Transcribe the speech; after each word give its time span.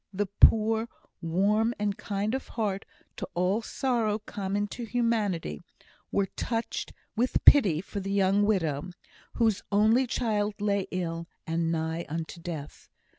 The 0.11 0.25
poor 0.25 0.89
(warm 1.21 1.75
and 1.77 1.95
kind 1.95 2.33
of 2.33 2.47
heart 2.47 2.85
to 3.17 3.27
all 3.35 3.61
sorrow 3.61 4.17
common 4.17 4.65
to 4.69 4.83
humanity) 4.83 5.61
were 6.11 6.25
touched 6.25 6.91
with 7.15 7.45
pity 7.45 7.81
for 7.81 7.99
the 7.99 8.11
young 8.11 8.41
widow, 8.41 8.89
whose 9.33 9.61
only 9.71 10.07
child 10.07 10.59
lay 10.59 10.87
ill, 10.89 11.27
and 11.45 11.71
nigh 11.71 12.07
unto 12.09 12.41
death. 12.41 12.89